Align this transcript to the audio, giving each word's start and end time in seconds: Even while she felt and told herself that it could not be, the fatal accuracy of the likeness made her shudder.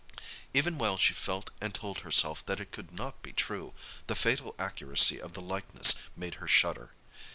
Even 0.51 0.79
while 0.79 0.97
she 0.97 1.13
felt 1.13 1.51
and 1.61 1.75
told 1.75 1.99
herself 1.99 2.43
that 2.47 2.59
it 2.59 2.71
could 2.71 2.91
not 2.91 3.21
be, 3.21 3.31
the 4.07 4.15
fatal 4.15 4.55
accuracy 4.57 5.21
of 5.21 5.33
the 5.33 5.41
likeness 5.43 5.93
made 6.17 6.33
her 6.41 6.47
shudder. 6.47 6.89